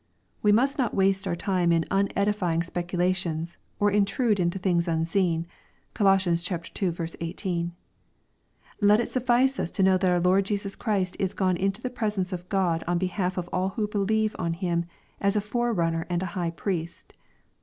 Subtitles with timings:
[0.41, 5.45] We must not waste our time in unedifying speculations, or ^' intrude into things unseen/'
[5.93, 6.07] (Col.
[6.07, 7.71] iL 18.)
[8.81, 11.91] Let it suffice us to know that our Lord Jesus Christ is gone into the
[11.91, 14.85] presence of God on behalf of all who believe on Him,
[15.19, 17.13] as a Fore runner and a High Priest.